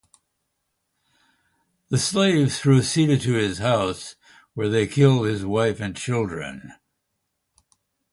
The 1.89 1.99
slaves 1.99 2.59
proceeded 2.61 3.21
to 3.21 3.33
his 3.33 3.59
house 3.59 4.15
where 4.55 4.67
they 4.67 4.87
killed 4.87 5.27
his 5.27 5.45
wife 5.45 5.79
and 5.79 5.95
children. 5.95 6.73